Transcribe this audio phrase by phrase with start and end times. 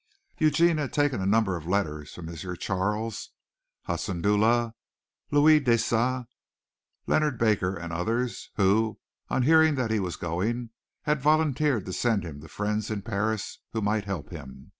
[0.39, 2.35] Eugene had taken a number of letters from M.
[2.57, 3.29] Charles,
[3.83, 4.73] Hudson Dula,
[5.29, 6.25] Louis Deesa,
[7.05, 8.97] Leonard Baker and others, who,
[9.29, 10.71] on hearing that he was going,
[11.03, 14.69] had volunteered to send him to friends in Paris who might help him.